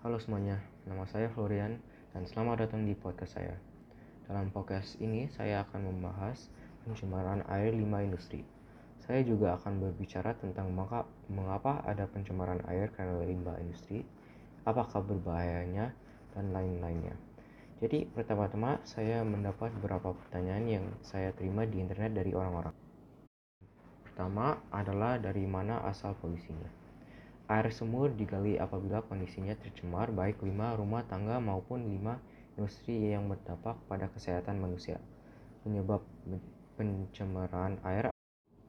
[0.00, 0.56] Halo semuanya,
[0.88, 1.76] nama saya Florian
[2.16, 3.52] dan selamat datang di podcast saya.
[4.24, 6.48] Dalam podcast ini saya akan membahas
[6.88, 8.40] pencemaran air limbah industri.
[9.04, 10.72] Saya juga akan berbicara tentang
[11.28, 14.00] mengapa ada pencemaran air karena limbah industri,
[14.64, 15.92] apakah berbahayanya,
[16.32, 17.12] dan lain-lainnya.
[17.84, 22.72] Jadi pertama-tama saya mendapat beberapa pertanyaan yang saya terima di internet dari orang-orang.
[24.08, 26.72] Pertama adalah dari mana asal polusinya.
[27.50, 32.22] Air sumur digali apabila kondisinya tercemar baik lima rumah tangga maupun lima
[32.54, 35.02] industri yang berdampak pada kesehatan manusia.
[35.66, 35.98] Penyebab
[36.78, 38.14] pencemaran air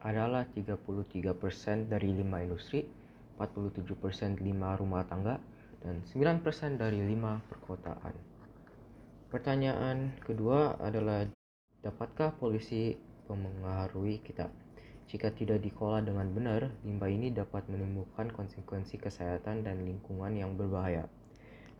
[0.00, 2.88] adalah 33% dari lima industri,
[3.36, 5.36] 47% lima rumah tangga,
[5.84, 8.16] dan 9% dari lima perkotaan.
[9.28, 11.28] Pertanyaan kedua adalah
[11.84, 12.96] dapatkah polusi
[13.28, 14.48] mempengaruhi kita?
[15.10, 21.10] Jika tidak dikelola dengan benar, limbah ini dapat menimbulkan konsekuensi kesehatan dan lingkungan yang berbahaya.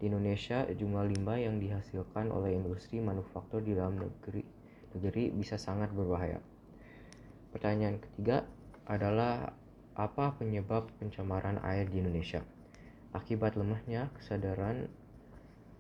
[0.02, 4.42] Di Indonesia, jumlah limbah yang dihasilkan oleh industri manufaktur di dalam negeri,
[4.98, 6.42] negeri bisa sangat berbahaya.
[7.54, 8.50] Pertanyaan ketiga
[8.90, 9.54] adalah
[9.94, 12.42] apa penyebab pencemaran air di Indonesia?
[13.14, 14.90] Akibat lemahnya kesadaran,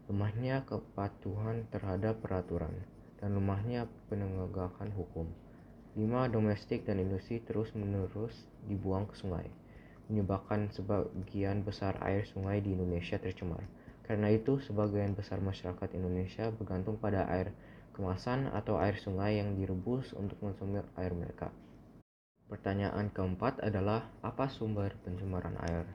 [0.06, 2.86] lemahnya kepatuhan terhadap peraturan,
[3.18, 5.26] dan lemahnya penegakan hukum.
[5.98, 9.50] Limbah domestik dan industri terus-menerus dibuang ke sungai,
[10.06, 13.66] menyebabkan sebagian besar air sungai di Indonesia tercemar.
[14.06, 17.50] Karena itu, sebagian besar masyarakat Indonesia bergantung pada air
[17.94, 21.50] kemasan atau air sungai yang direbus untuk konsumsi air mereka.
[22.50, 25.86] Pertanyaan keempat adalah apa sumber pencemaran air?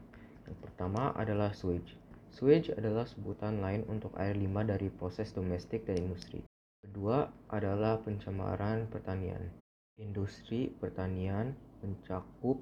[0.47, 1.95] Yang pertama adalah sewage.
[2.35, 6.43] Sewage adalah sebutan lain untuk air limbah dari proses domestik dan industri.
[6.83, 9.64] Kedua adalah pencemaran pertanian.
[9.95, 12.59] Industri pertanian mencakup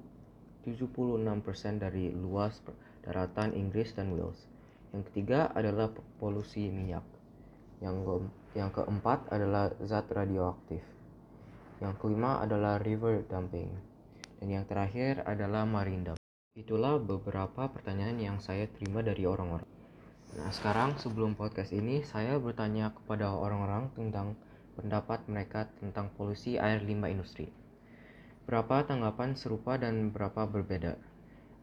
[0.62, 2.62] 76% dari luas
[3.02, 4.38] daratan Inggris dan Wales.
[4.94, 5.90] Yang ketiga adalah
[6.22, 7.02] polusi minyak.
[7.82, 10.78] Yang, keempat adalah zat radioaktif.
[11.82, 13.66] Yang kelima adalah river dumping.
[14.38, 16.30] Dan yang terakhir adalah marine dumping.
[16.54, 19.66] Itulah beberapa pertanyaan yang saya terima dari orang-orang.
[20.38, 24.38] Nah, sekarang sebelum podcast ini, saya bertanya kepada orang-orang tentang
[24.74, 27.48] pendapat mereka tentang polusi air limbah industri.
[28.44, 31.00] Berapa tanggapan serupa dan berapa berbeda?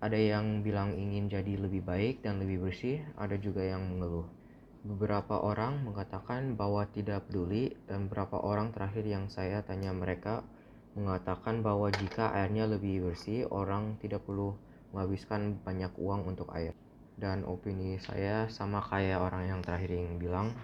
[0.02, 4.26] Ada yang bilang ingin jadi lebih baik dan lebih bersih, ada juga yang mengeluh.
[4.82, 10.42] Beberapa orang mengatakan bahwa tidak peduli, dan beberapa orang terakhir yang saya tanya mereka
[10.98, 14.58] mengatakan bahwa jika airnya lebih bersih, orang tidak perlu
[14.90, 16.74] menghabiskan banyak uang untuk air.
[17.14, 20.58] Dan opini saya sama kayak orang yang terakhir yang bilang,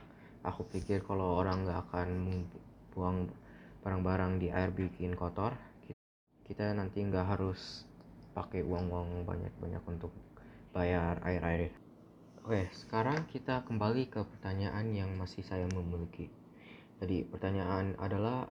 [0.47, 2.09] aku pikir kalau orang nggak akan
[2.95, 3.27] buang
[3.83, 5.51] barang-barang di air bikin kotor
[6.47, 7.83] kita nanti nggak harus
[8.31, 10.15] pakai uang-uang banyak-banyak untuk
[10.71, 11.75] bayar air-air.
[12.47, 16.31] Oke sekarang kita kembali ke pertanyaan yang masih saya memiliki.
[17.03, 18.47] Jadi pertanyaan adalah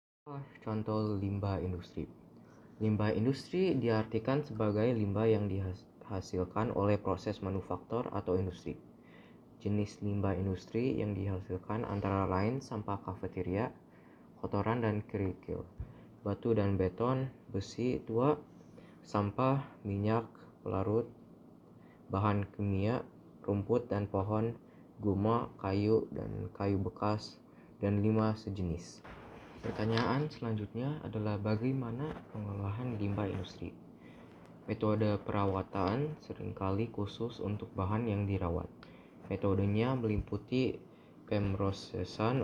[0.63, 2.07] contoh limbah industri.
[2.79, 8.79] Limbah industri diartikan sebagai limbah yang dihasilkan oleh proses manufaktur atau industri
[9.61, 13.69] Jenis limbah industri yang dihasilkan antara lain sampah kafeteria,
[14.41, 15.69] kotoran dan kerikil,
[16.25, 18.41] batu dan beton, besi tua,
[19.05, 20.25] sampah, minyak,
[20.65, 21.05] pelarut,
[22.09, 23.05] bahan kimia,
[23.45, 24.57] rumput dan pohon,
[25.01, 27.37] guma, kayu, dan kayu bekas,
[27.85, 29.05] dan lima sejenis.
[29.61, 33.77] Pertanyaan selanjutnya adalah bagaimana pengolahan limbah industri?
[34.65, 38.69] Metode perawatan sering kali khusus untuk bahan yang dirawat.
[39.31, 40.75] Metodenya meliputi
[41.31, 42.43] pemrosesan,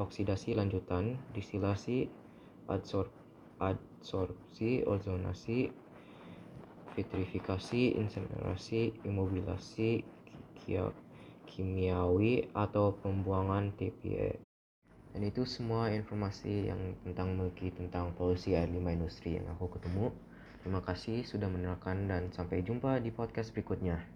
[0.00, 2.08] oksidasi lanjutan, distilasi,
[2.72, 3.12] adsorb,
[3.60, 5.68] adsorpsi, ozonasi,
[6.96, 10.00] vitrifikasi, insinerasi, imobilasi,
[11.44, 14.40] kimiawi, atau pembuangan TPE.
[15.12, 20.12] Dan itu semua informasi yang tentang Melki tentang polusi air limbah industri yang aku ketemu.
[20.64, 24.00] Terima kasih sudah mendengarkan dan sampai jumpa di podcast berikutnya.